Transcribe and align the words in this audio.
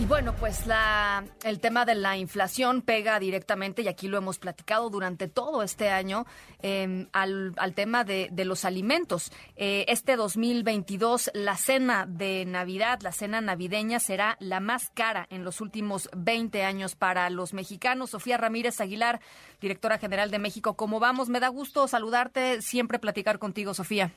Y 0.00 0.06
bueno, 0.06 0.34
pues 0.34 0.66
la, 0.66 1.24
el 1.44 1.60
tema 1.60 1.84
de 1.84 1.94
la 1.94 2.16
inflación 2.16 2.82
pega 2.82 3.20
directamente, 3.20 3.82
y 3.82 3.88
aquí 3.88 4.08
lo 4.08 4.18
hemos 4.18 4.38
platicado 4.40 4.90
durante 4.90 5.28
todo 5.28 5.62
este 5.62 5.88
año, 5.88 6.26
em, 6.62 7.06
al, 7.12 7.54
tema 7.76 8.02
de, 8.02 8.30
los 8.44 8.64
alimentos. 8.64 9.30
Eh, 9.56 9.84
este 9.86 10.16
2022, 10.16 11.30
la 11.32 11.56
cena 11.56 12.06
de 12.06 12.44
Navidad, 12.44 13.00
la 13.02 13.12
cena 13.12 13.40
navideña, 13.40 14.00
será 14.00 14.36
la 14.40 14.58
más 14.58 14.90
cara 14.90 15.28
en 15.30 15.44
los 15.44 15.60
últimos 15.60 16.10
20 16.16 16.64
años 16.64 16.96
para 16.96 17.30
los 17.30 17.54
mexicanos. 17.54 18.10
Sofía 18.10 18.36
Ramírez 18.36 18.80
Aguilar, 18.80 19.20
directora 19.60 19.98
general 19.98 20.32
de 20.32 20.40
México, 20.40 20.74
¿cómo 20.74 20.98
vamos? 20.98 21.28
Me 21.28 21.38
da 21.38 21.48
gusto 21.48 21.86
saludarte, 21.86 22.62
siempre 22.62 22.98
platicar 22.98 23.38
contigo, 23.38 23.74
Sofía. 23.74 24.12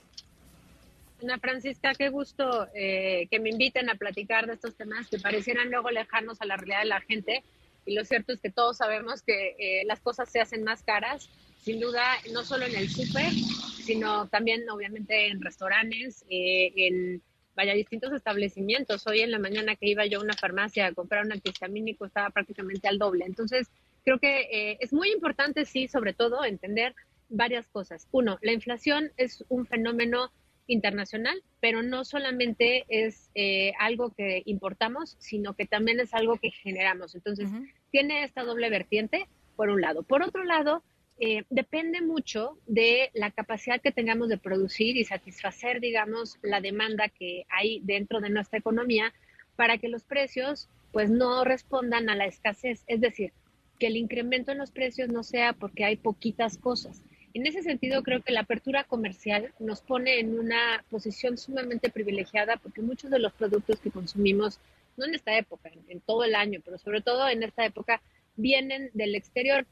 Ana 1.21 1.39
Francisca, 1.39 1.93
qué 1.95 2.09
gusto 2.09 2.67
eh, 2.75 3.27
que 3.31 3.39
me 3.39 3.49
inviten 3.49 3.89
a 3.89 3.95
platicar 3.95 4.45
de 4.45 4.53
estos 4.53 4.75
temas 4.75 5.07
que 5.07 5.17
parecieran 5.17 5.71
luego 5.71 5.89
lejanos 5.89 6.41
a 6.41 6.45
la 6.45 6.57
realidad 6.57 6.81
de 6.81 6.85
la 6.85 7.01
gente. 7.01 7.43
Y 7.85 7.95
lo 7.95 8.05
cierto 8.05 8.33
es 8.33 8.41
que 8.41 8.51
todos 8.51 8.77
sabemos 8.77 9.23
que 9.23 9.55
eh, 9.57 9.83
las 9.85 9.99
cosas 9.99 10.29
se 10.29 10.41
hacen 10.41 10.63
más 10.63 10.83
caras, 10.83 11.29
sin 11.61 11.79
duda, 11.79 12.03
no 12.33 12.43
solo 12.43 12.65
en 12.65 12.75
el 12.75 12.89
súper, 12.89 13.31
sino 13.31 14.27
también 14.27 14.69
obviamente 14.69 15.27
en 15.27 15.41
restaurantes, 15.41 16.23
eh, 16.29 16.71
en 16.75 17.21
vaya, 17.55 17.73
distintos 17.73 18.13
establecimientos. 18.13 19.07
Hoy 19.07 19.21
en 19.21 19.31
la 19.31 19.39
mañana 19.39 19.75
que 19.75 19.87
iba 19.87 20.05
yo 20.05 20.19
a 20.19 20.23
una 20.23 20.35
farmacia 20.35 20.85
a 20.85 20.93
comprar 20.93 21.25
un 21.25 21.31
antihistamínico 21.31 22.05
estaba 22.05 22.29
prácticamente 22.29 22.87
al 22.87 22.99
doble. 22.99 23.25
Entonces, 23.25 23.67
creo 24.05 24.19
que 24.19 24.77
es 24.79 24.93
muy 24.93 25.11
importante, 25.11 25.65
sí, 25.65 25.87
sobre 25.87 26.13
todo, 26.13 26.45
entender 26.45 26.93
varias 27.29 27.67
cosas. 27.67 28.07
Uno, 28.11 28.37
la 28.43 28.51
inflación 28.51 29.11
es 29.17 29.43
un 29.49 29.65
fenómeno 29.65 30.31
internacional, 30.67 31.41
pero 31.59 31.81
no 31.81 32.05
solamente 32.05 32.85
es 32.89 33.31
eh, 33.35 33.71
algo 33.79 34.11
que 34.11 34.43
importamos, 34.45 35.15
sino 35.19 35.55
que 35.55 35.65
también 35.65 35.99
es 35.99 36.13
algo 36.13 36.37
que 36.37 36.51
generamos. 36.51 37.15
Entonces, 37.15 37.49
tiene 37.91 38.23
esta 38.23 38.43
doble 38.43 38.69
vertiente, 38.69 39.27
por 39.55 39.69
un 39.69 39.81
lado. 39.81 40.03
Por 40.03 40.21
otro 40.21 40.43
lado, 40.43 40.83
eh, 41.19 41.43
depende 41.49 42.01
mucho 42.01 42.59
de 42.67 43.09
la 43.13 43.31
capacidad 43.31 43.81
que 43.81 43.91
tengamos 43.91 44.29
de 44.29 44.37
producir 44.37 44.97
y 44.97 45.03
satisfacer, 45.03 45.81
digamos, 45.81 46.37
la 46.43 46.61
demanda 46.61 47.09
que 47.09 47.45
hay 47.49 47.81
dentro 47.83 48.21
de 48.21 48.29
nuestra 48.29 48.59
economía 48.59 49.13
para 49.55 49.79
que 49.79 49.87
los 49.87 50.03
precios, 50.03 50.69
pues, 50.91 51.09
no 51.09 51.43
respondan 51.43 52.09
a 52.09 52.15
la 52.15 52.25
escasez. 52.25 52.83
Es 52.87 53.01
decir, 53.01 53.33
que 53.79 53.87
el 53.87 53.97
incremento 53.97 54.51
en 54.51 54.59
los 54.59 54.71
precios 54.71 55.09
no 55.09 55.23
sea 55.23 55.53
porque 55.53 55.85
hay 55.85 55.95
poquitas 55.97 56.57
cosas, 56.57 57.03
en 57.33 57.45
ese 57.45 57.61
sentido, 57.61 58.03
creo 58.03 58.21
que 58.21 58.33
la 58.33 58.41
apertura 58.41 58.83
comercial 58.83 59.53
nos 59.59 59.81
pone 59.81 60.19
en 60.19 60.39
una 60.39 60.83
posición 60.89 61.37
sumamente 61.37 61.89
privilegiada 61.89 62.57
porque 62.57 62.81
muchos 62.81 63.11
de 63.11 63.19
los 63.19 63.33
productos 63.33 63.79
que 63.79 63.91
consumimos, 63.91 64.59
no 64.95 65.05
en 65.05 65.15
esta 65.15 65.37
época, 65.37 65.69
en, 65.87 65.99
todo 66.01 66.23
el 66.23 66.35
año, 66.35 66.61
pero 66.63 66.77
sobre 66.77 67.01
todo 67.01 67.27
en 67.29 67.43
esta 67.43 67.65
época, 67.65 68.01
vienen 68.35 68.89
del 68.93 69.15
exterior. 69.15 69.65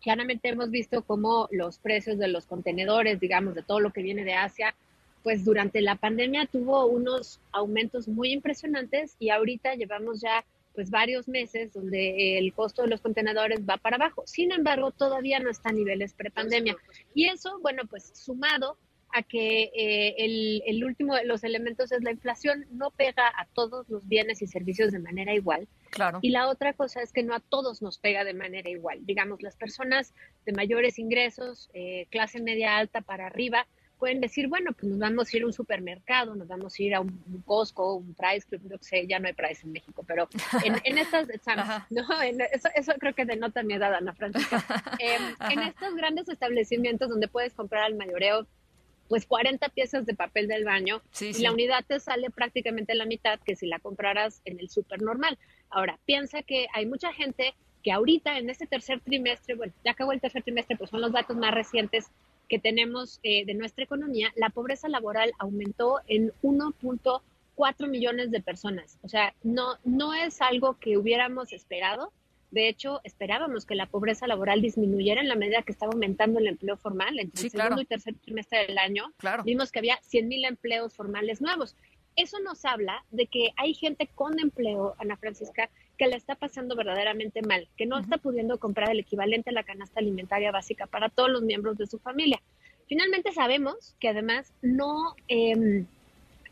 Claramente 0.00 0.48
hemos 0.48 0.70
visto 0.70 1.02
cómo 1.02 1.48
los 1.50 1.78
precios 1.78 2.18
de 2.18 2.28
los 2.28 2.46
contenedores, 2.46 3.20
digamos, 3.20 3.54
de 3.54 3.62
todo 3.62 3.80
lo 3.80 3.92
que 3.92 4.02
viene 4.02 4.24
de 4.24 4.34
Asia, 4.34 4.74
pues 5.22 5.44
durante 5.44 5.80
la 5.80 5.96
pandemia 5.96 6.46
tuvo 6.46 6.86
unos 6.86 7.40
aumentos 7.52 8.08
muy 8.08 8.32
impresionantes 8.32 9.16
y 9.18 9.30
ahorita 9.30 9.74
llevamos 9.74 10.20
ya 10.20 10.44
pues 10.74 10.90
varios 10.90 11.28
meses 11.28 11.72
donde 11.72 12.38
el 12.38 12.52
costo 12.52 12.82
de 12.82 12.88
los 12.88 13.00
contenedores 13.00 13.60
va 13.68 13.76
para 13.76 13.96
abajo. 13.96 14.22
Sin 14.26 14.52
embargo, 14.52 14.90
todavía 14.90 15.38
no 15.40 15.50
está 15.50 15.70
a 15.70 15.72
niveles 15.72 16.14
prepandemia. 16.14 16.76
Y 17.14 17.26
eso, 17.26 17.58
bueno, 17.60 17.82
pues 17.88 18.12
sumado 18.14 18.78
a 19.12 19.22
que 19.22 19.70
eh, 19.74 20.14
el, 20.18 20.62
el, 20.64 20.84
último 20.84 21.14
de 21.14 21.24
los 21.24 21.44
elementos 21.44 21.92
es 21.92 22.02
la 22.02 22.12
inflación, 22.12 22.64
no 22.70 22.90
pega 22.90 23.28
a 23.28 23.46
todos 23.52 23.88
los 23.90 24.08
bienes 24.08 24.40
y 24.40 24.46
servicios 24.46 24.90
de 24.90 25.00
manera 25.00 25.34
igual. 25.34 25.68
Claro. 25.90 26.18
Y 26.22 26.30
la 26.30 26.48
otra 26.48 26.72
cosa 26.72 27.02
es 27.02 27.12
que 27.12 27.22
no 27.22 27.34
a 27.34 27.40
todos 27.40 27.82
nos 27.82 27.98
pega 27.98 28.24
de 28.24 28.32
manera 28.32 28.70
igual. 28.70 29.04
Digamos, 29.04 29.42
las 29.42 29.56
personas 29.56 30.14
de 30.46 30.52
mayores 30.52 30.98
ingresos, 30.98 31.68
eh, 31.74 32.06
clase 32.10 32.40
media 32.40 32.78
alta 32.78 33.02
para 33.02 33.26
arriba, 33.26 33.66
pueden 34.02 34.20
decir, 34.20 34.48
bueno, 34.48 34.72
pues 34.72 34.90
nos 34.90 34.98
vamos 34.98 35.32
a 35.32 35.36
ir 35.36 35.44
a 35.44 35.46
un 35.46 35.52
supermercado, 35.52 36.34
nos 36.34 36.48
vamos 36.48 36.74
a 36.76 36.82
ir 36.82 36.92
a 36.92 37.00
un 37.00 37.42
Costco, 37.46 37.94
un 37.94 38.14
Price 38.14 38.44
Club, 38.48 38.62
no 38.68 38.76
sé, 38.80 39.06
ya 39.06 39.20
no 39.20 39.28
hay 39.28 39.32
Price 39.32 39.60
en 39.62 39.70
México, 39.70 40.02
pero 40.04 40.28
en, 40.64 40.98
estas, 40.98 41.28
no, 41.90 42.02
eso, 42.20 42.94
creo 42.98 43.14
que 43.14 43.24
denota 43.24 43.62
mi 43.62 43.74
edad, 43.74 43.94
Ana 43.94 44.12
Francisca. 44.12 44.58
Em, 44.98 45.22
en 45.52 45.60
estos 45.60 45.94
grandes 45.94 46.28
establecimientos 46.28 47.10
donde 47.10 47.28
puedes 47.28 47.54
comprar 47.54 47.84
al 47.84 47.94
mayoreo 47.94 48.44
pues 49.08 49.24
40 49.24 49.68
piezas 49.68 50.04
de 50.04 50.14
papel 50.14 50.48
del 50.48 50.64
baño 50.64 51.00
y 51.20 51.40
la 51.40 51.52
unidad 51.52 51.84
te 51.86 52.00
sale 52.00 52.28
prácticamente 52.30 52.96
la 52.96 53.06
mitad 53.06 53.38
que 53.38 53.54
si 53.54 53.68
la 53.68 53.78
compraras 53.78 54.42
en 54.44 54.58
el 54.58 54.68
super 54.68 55.00
normal. 55.00 55.38
Ahora, 55.70 56.00
piensa 56.06 56.42
que 56.42 56.66
hay 56.74 56.86
mucha 56.86 57.12
gente 57.12 57.54
que 57.84 57.92
ahorita 57.92 58.36
en 58.36 58.50
este 58.50 58.66
tercer 58.66 59.00
trimestre, 59.00 59.54
bueno, 59.54 59.72
ya 59.84 59.92
acabó 59.92 60.10
el 60.10 60.20
tercer 60.20 60.42
trimestre, 60.42 60.76
pues 60.76 60.90
son 60.90 61.00
los 61.00 61.12
datos 61.12 61.36
más 61.36 61.54
recientes, 61.54 62.10
que 62.52 62.58
tenemos 62.58 63.18
eh, 63.22 63.46
de 63.46 63.54
nuestra 63.54 63.82
economía, 63.82 64.30
la 64.36 64.50
pobreza 64.50 64.86
laboral 64.86 65.32
aumentó 65.38 66.00
en 66.06 66.32
1.4 66.42 67.88
millones 67.88 68.30
de 68.30 68.42
personas. 68.42 68.98
O 69.00 69.08
sea, 69.08 69.34
no, 69.42 69.78
no 69.84 70.12
es 70.12 70.42
algo 70.42 70.78
que 70.78 70.98
hubiéramos 70.98 71.54
esperado. 71.54 72.12
De 72.50 72.68
hecho, 72.68 73.00
esperábamos 73.04 73.64
que 73.64 73.74
la 73.74 73.86
pobreza 73.86 74.26
laboral 74.26 74.60
disminuyera 74.60 75.22
en 75.22 75.28
la 75.28 75.34
medida 75.34 75.62
que 75.62 75.72
estaba 75.72 75.92
aumentando 75.94 76.40
el 76.40 76.46
empleo 76.46 76.76
formal. 76.76 77.18
Entre 77.18 77.44
el 77.44 77.50
segundo 77.50 77.80
y 77.80 77.86
tercer 77.86 78.16
trimestre 78.16 78.66
del 78.66 78.76
año, 78.76 79.14
vimos 79.46 79.72
que 79.72 79.78
había 79.78 79.98
100.000 80.02 80.46
empleos 80.46 80.92
formales 80.92 81.40
nuevos. 81.40 81.74
Eso 82.16 82.38
nos 82.40 82.66
habla 82.66 83.02
de 83.10 83.28
que 83.28 83.54
hay 83.56 83.72
gente 83.72 84.10
con 84.14 84.38
empleo, 84.38 84.94
Ana 84.98 85.16
Francisca, 85.16 85.70
que 86.02 86.08
le 86.08 86.16
está 86.16 86.34
pasando 86.34 86.74
verdaderamente 86.74 87.42
mal, 87.42 87.68
que 87.76 87.86
no 87.86 87.96
está 87.96 88.18
pudiendo 88.18 88.58
comprar 88.58 88.90
el 88.90 88.98
equivalente 88.98 89.50
a 89.50 89.52
la 89.52 89.62
canasta 89.62 90.00
alimentaria 90.00 90.50
básica 90.50 90.88
para 90.88 91.10
todos 91.10 91.30
los 91.30 91.42
miembros 91.42 91.78
de 91.78 91.86
su 91.86 92.00
familia. 92.00 92.42
Finalmente 92.88 93.30
sabemos 93.30 93.94
que 94.00 94.08
además 94.08 94.52
no, 94.62 95.14
em, 95.28 95.86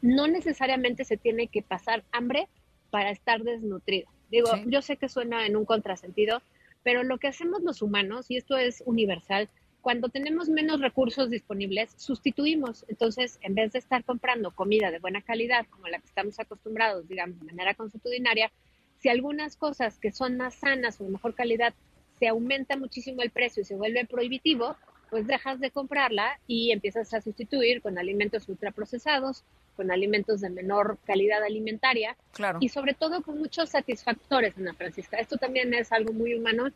no 0.02 0.28
necesariamente 0.28 1.04
se 1.04 1.16
tiene 1.16 1.48
que 1.48 1.62
pasar 1.62 2.04
hambre 2.12 2.46
para 2.92 3.10
estar 3.10 3.42
desnutrido. 3.42 4.08
Digo, 4.30 4.50
yo 4.66 4.82
sé 4.82 4.96
que 4.96 5.08
suena 5.08 5.44
en 5.44 5.56
un 5.56 5.64
contrasentido, 5.64 6.42
pero 6.84 7.02
lo 7.02 7.18
que 7.18 7.26
hacemos 7.26 7.60
los 7.64 7.82
humanos, 7.82 8.30
y 8.30 8.36
esto 8.36 8.56
es 8.56 8.84
universal, 8.86 9.48
cuando 9.80 10.10
tenemos 10.10 10.48
menos 10.48 10.80
recursos 10.80 11.28
disponibles, 11.28 11.90
sustituimos. 11.96 12.84
Entonces, 12.86 13.40
en 13.42 13.56
vez 13.56 13.72
de 13.72 13.80
estar 13.80 14.04
comprando 14.04 14.52
comida 14.52 14.92
de 14.92 15.00
buena 15.00 15.22
calidad, 15.22 15.66
como 15.70 15.88
la 15.88 15.98
que 15.98 16.06
estamos 16.06 16.38
acostumbrados, 16.38 17.08
digamos, 17.08 17.40
de 17.40 17.46
manera 17.46 17.74
consuetudinaria, 17.74 18.52
si 19.00 19.08
algunas 19.08 19.56
cosas 19.56 19.98
que 19.98 20.12
son 20.12 20.36
más 20.36 20.54
sanas 20.54 21.00
o 21.00 21.04
de 21.04 21.10
mejor 21.10 21.34
calidad 21.34 21.74
se 22.18 22.28
aumenta 22.28 22.76
muchísimo 22.76 23.22
el 23.22 23.30
precio 23.30 23.62
y 23.62 23.64
se 23.64 23.74
vuelve 23.74 24.06
prohibitivo, 24.06 24.76
pues 25.08 25.26
dejas 25.26 25.58
de 25.58 25.70
comprarla 25.70 26.38
y 26.46 26.70
empiezas 26.70 27.12
a 27.14 27.20
sustituir 27.20 27.80
con 27.80 27.98
alimentos 27.98 28.48
ultraprocesados, 28.48 29.42
con 29.74 29.90
alimentos 29.90 30.42
de 30.42 30.50
menor 30.50 30.98
calidad 31.06 31.42
alimentaria 31.42 32.16
claro. 32.32 32.58
y 32.60 32.68
sobre 32.68 32.92
todo 32.92 33.22
con 33.22 33.38
muchos 33.38 33.70
satisfactores, 33.70 34.56
Ana 34.58 34.74
Francisca. 34.74 35.16
Esto 35.16 35.38
también 35.38 35.72
es 35.72 35.90
algo 35.92 36.12
muy 36.12 36.34
humano. 36.34 36.68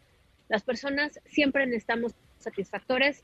Las 0.49 0.63
personas 0.63 1.21
siempre 1.27 1.67
necesitamos 1.67 2.13
satisfactores 2.39 3.23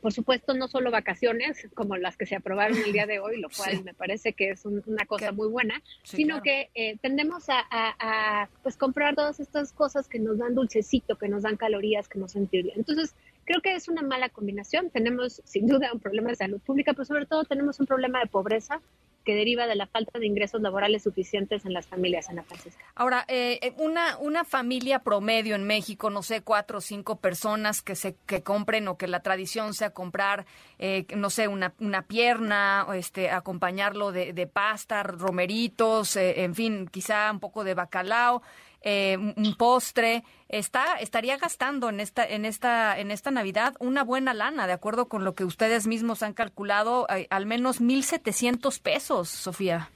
por 0.00 0.12
supuesto, 0.12 0.54
no 0.54 0.68
solo 0.68 0.90
vacaciones 0.90 1.68
como 1.74 1.96
las 1.96 2.16
que 2.16 2.26
se 2.26 2.36
aprobaron 2.36 2.78
el 2.78 2.92
día 2.92 3.06
de 3.06 3.18
hoy, 3.18 3.40
lo 3.40 3.48
cual 3.56 3.82
me 3.84 3.94
parece 3.94 4.32
que 4.32 4.50
es 4.50 4.64
una 4.64 5.06
cosa 5.06 5.32
muy 5.32 5.48
buena, 5.48 5.82
sino 6.02 6.42
que 6.42 6.70
eh, 6.74 6.96
tendemos 7.00 7.46
a, 7.48 8.48
pues 8.62 8.76
comprar 8.76 9.14
todas 9.14 9.40
estas 9.40 9.72
cosas 9.72 10.08
que 10.08 10.18
nos 10.18 10.38
dan 10.38 10.54
dulcecito, 10.54 11.16
que 11.16 11.28
nos 11.28 11.42
dan 11.42 11.56
calorías, 11.56 12.08
que 12.08 12.18
nos 12.18 12.32
sentir 12.32 12.64
bien. 12.64 12.78
Entonces, 12.78 13.14
creo 13.44 13.60
que 13.60 13.74
es 13.74 13.88
una 13.88 14.02
mala 14.02 14.28
combinación. 14.28 14.90
Tenemos 14.90 15.40
sin 15.44 15.66
duda 15.66 15.92
un 15.92 16.00
problema 16.00 16.30
de 16.30 16.36
salud 16.36 16.60
pública, 16.60 16.92
pero 16.92 17.04
sobre 17.04 17.26
todo 17.26 17.44
tenemos 17.44 17.80
un 17.80 17.86
problema 17.86 18.20
de 18.20 18.26
pobreza 18.26 18.80
que 19.28 19.34
deriva 19.34 19.66
de 19.66 19.74
la 19.74 19.86
falta 19.86 20.18
de 20.18 20.24
ingresos 20.24 20.62
laborales 20.62 21.02
suficientes 21.02 21.66
en 21.66 21.74
las 21.74 21.86
familias, 21.86 22.30
Ana 22.30 22.44
Francisca. 22.44 22.82
Ahora, 22.94 23.26
eh, 23.28 23.58
eh, 23.60 23.74
una, 23.76 24.16
una 24.16 24.42
familia 24.42 25.00
promedio 25.00 25.54
en 25.54 25.64
México, 25.64 26.08
no 26.08 26.22
sé, 26.22 26.40
cuatro 26.40 26.78
o 26.78 26.80
cinco 26.80 27.16
personas 27.16 27.82
que 27.82 27.94
se 27.94 28.16
que 28.24 28.42
compren 28.42 28.88
o 28.88 28.96
que 28.96 29.06
la 29.06 29.20
tradición 29.20 29.74
sea 29.74 29.90
comprar, 29.90 30.46
eh, 30.78 31.04
no 31.14 31.28
sé, 31.28 31.46
una, 31.46 31.74
una 31.78 32.06
pierna, 32.06 32.86
este, 32.94 33.28
acompañarlo 33.28 34.12
de, 34.12 34.32
de 34.32 34.46
pasta, 34.46 35.02
romeritos, 35.02 36.16
en 36.16 36.54
fin, 36.54 36.88
quizá 36.90 37.30
un 37.30 37.38
poco 37.38 37.64
de 37.64 37.74
bacalao. 37.74 38.40
Eh, 38.82 39.16
un 39.18 39.56
postre, 39.56 40.22
está 40.48 40.94
estaría 41.00 41.36
gastando 41.36 41.88
en 41.88 41.98
esta 41.98 42.24
en 42.24 42.44
esta 42.44 42.96
en 42.98 43.10
esta 43.10 43.32
Navidad 43.32 43.74
una 43.80 44.04
buena 44.04 44.34
lana, 44.34 44.68
de 44.68 44.72
acuerdo 44.72 45.08
con 45.08 45.24
lo 45.24 45.34
que 45.34 45.44
ustedes 45.44 45.86
mismos 45.86 46.22
han 46.22 46.32
calculado, 46.32 47.06
al 47.30 47.46
menos 47.46 47.80
1700 47.80 48.78
pesos, 48.78 49.28
Sofía. 49.28 49.90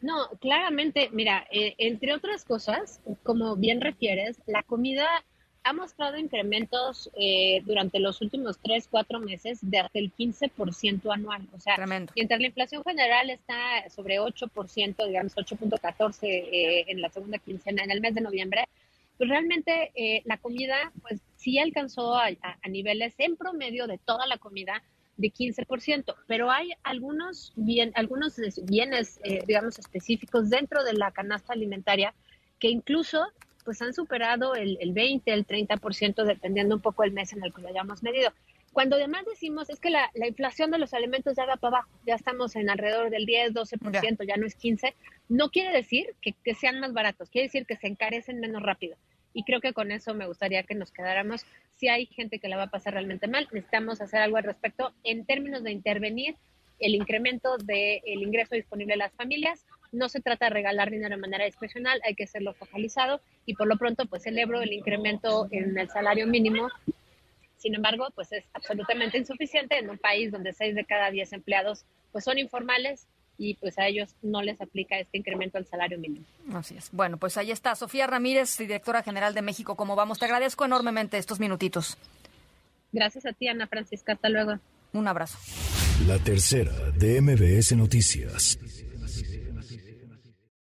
No, 0.00 0.28
claramente, 0.40 1.10
mira, 1.12 1.46
eh, 1.50 1.74
entre 1.78 2.14
otras 2.14 2.44
cosas, 2.44 3.00
como 3.22 3.56
bien 3.56 3.80
refieres, 3.80 4.38
la 4.46 4.62
comida 4.62 5.06
ha 5.66 5.72
mostrado 5.72 6.16
incrementos 6.16 7.10
eh, 7.18 7.60
durante 7.64 7.98
los 7.98 8.20
últimos 8.20 8.56
3, 8.62 8.86
4 8.88 9.18
meses 9.18 9.58
de 9.62 9.80
hasta 9.80 9.98
el 9.98 10.14
15% 10.14 11.12
anual. 11.12 11.42
O 11.56 11.58
sea, 11.58 11.76
mientras 12.14 12.40
la 12.40 12.46
inflación 12.46 12.84
general 12.84 13.30
está 13.30 13.90
sobre 13.90 14.20
8%, 14.20 15.06
digamos 15.06 15.34
8.14 15.34 16.18
eh, 16.22 16.84
en 16.86 17.00
la 17.00 17.10
segunda 17.10 17.38
quincena, 17.38 17.82
en 17.82 17.90
el 17.90 18.00
mes 18.00 18.14
de 18.14 18.20
noviembre, 18.20 18.68
pues 19.18 19.28
realmente 19.28 19.90
eh, 19.96 20.22
la 20.24 20.36
comida, 20.36 20.92
pues 21.02 21.20
sí 21.34 21.58
alcanzó 21.58 22.14
a, 22.14 22.28
niveles 22.68 23.14
en 23.18 23.36
promedio 23.36 23.88
de 23.88 23.98
toda 23.98 24.24
la 24.28 24.38
comida 24.38 24.84
de 25.16 25.32
15%, 25.32 26.14
pero 26.28 26.52
hay 26.52 26.74
algunos, 26.84 27.52
bien, 27.56 27.90
algunos 27.96 28.36
bienes, 28.62 29.18
eh, 29.24 29.42
digamos, 29.48 29.80
específicos 29.80 30.48
dentro 30.48 30.84
de 30.84 30.92
la 30.92 31.10
canasta 31.10 31.54
alimentaria 31.54 32.14
que 32.60 32.68
incluso 32.68 33.26
pues 33.66 33.82
han 33.82 33.92
superado 33.92 34.54
el, 34.54 34.78
el 34.80 34.92
20, 34.92 35.30
el 35.30 35.46
30%, 35.46 36.24
dependiendo 36.24 36.76
un 36.76 36.80
poco 36.80 37.02
el 37.02 37.12
mes 37.12 37.32
en 37.32 37.44
el 37.44 37.52
que 37.52 37.60
lo 37.60 37.68
hayamos 37.68 38.02
medido. 38.02 38.32
Cuando 38.72 38.96
además 38.96 39.24
decimos 39.26 39.68
es 39.70 39.80
que 39.80 39.90
la, 39.90 40.10
inflación 40.14 40.70
de 40.70 40.78
los 40.78 40.94
alimentos 40.94 41.34
ya 41.36 41.46
va 41.46 41.56
para 41.56 41.78
abajo, 41.78 41.90
ya 42.06 42.14
estamos 42.14 42.54
en 42.56 42.70
alrededor 42.70 43.10
del 43.10 43.26
10, 43.26 43.54
12%, 43.54 43.92
ya, 43.92 44.24
ya 44.24 44.36
no 44.36 44.46
es 44.46 44.54
15, 44.54 44.94
no 45.28 45.50
quiere 45.50 45.74
decir 45.74 46.14
que, 46.22 46.32
que 46.44 46.54
sean 46.54 46.78
más 46.78 46.92
baratos, 46.92 47.28
quiere 47.28 47.48
decir 47.48 47.66
que 47.66 47.76
se 47.76 47.88
encarecen 47.88 48.38
menos 48.38 48.62
rápido. 48.62 48.96
Y 49.32 49.42
creo 49.42 49.60
que 49.60 49.72
con 49.72 49.90
eso 49.90 50.14
me 50.14 50.26
gustaría 50.26 50.62
que 50.62 50.74
nos 50.74 50.92
quedáramos. 50.92 51.44
Si 51.74 51.88
hay 51.88 52.06
gente 52.06 52.38
que 52.38 52.48
la 52.48 52.56
va 52.56 52.64
a 52.64 52.70
pasar 52.70 52.94
realmente 52.94 53.26
mal, 53.28 53.48
necesitamos 53.50 54.00
hacer 54.00 54.20
algo 54.20 54.36
al 54.36 54.44
respecto 54.44 54.92
en 55.04 55.26
términos 55.26 55.62
de 55.62 55.72
intervenir 55.72 56.36
el 56.78 56.94
incremento 56.94 57.56
del 57.58 58.22
ingreso 58.22 58.54
disponible 58.54 58.94
a 58.94 58.98
las 58.98 59.12
familias. 59.12 59.64
No 59.92 60.08
se 60.08 60.20
trata 60.20 60.46
de 60.46 60.50
regalar 60.50 60.90
dinero 60.90 61.14
de 61.14 61.20
manera 61.20 61.44
discrecional, 61.44 62.00
hay 62.04 62.14
que 62.14 62.24
hacerlo 62.24 62.54
focalizado 62.54 63.20
y 63.44 63.54
por 63.54 63.66
lo 63.66 63.76
pronto 63.76 64.06
pues 64.06 64.22
celebro 64.22 64.60
el 64.60 64.72
incremento 64.72 65.48
en 65.50 65.78
el 65.78 65.88
salario 65.88 66.26
mínimo. 66.26 66.68
Sin 67.56 67.74
embargo, 67.74 68.08
pues 68.14 68.32
es 68.32 68.44
absolutamente 68.52 69.18
insuficiente 69.18 69.78
en 69.78 69.90
un 69.90 69.98
país 69.98 70.30
donde 70.30 70.52
seis 70.52 70.74
de 70.74 70.84
cada 70.84 71.10
diez 71.10 71.32
empleados 71.32 71.84
pues 72.12 72.24
son 72.24 72.38
informales 72.38 73.06
y 73.38 73.54
pues 73.54 73.78
a 73.78 73.86
ellos 73.86 74.14
no 74.22 74.42
les 74.42 74.60
aplica 74.60 74.98
este 74.98 75.18
incremento 75.18 75.58
al 75.58 75.66
salario 75.66 75.98
mínimo. 75.98 76.24
Así 76.54 76.76
es. 76.76 76.90
Bueno, 76.92 77.18
pues 77.18 77.36
ahí 77.36 77.50
está 77.50 77.74
Sofía 77.74 78.06
Ramírez, 78.06 78.56
directora 78.56 79.02
general 79.02 79.34
de 79.34 79.42
México. 79.42 79.76
¿Cómo 79.76 79.96
vamos? 79.96 80.18
Te 80.18 80.24
agradezco 80.24 80.64
enormemente 80.64 81.18
estos 81.18 81.40
minutitos. 81.40 81.98
Gracias 82.92 83.26
a 83.26 83.32
ti, 83.32 83.48
Ana 83.48 83.66
Francisca. 83.66 84.12
Hasta 84.12 84.28
luego. 84.28 84.58
Un 84.92 85.08
abrazo. 85.08 85.38
La 86.06 86.18
tercera 86.18 86.72
de 86.96 87.20
MBS 87.20 87.76
Noticias. 87.76 88.58